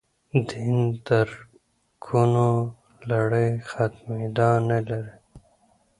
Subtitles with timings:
[0.49, 0.75] دین
[1.07, 2.49] درکونو
[3.09, 5.15] لړۍ ختمېدا نه لري.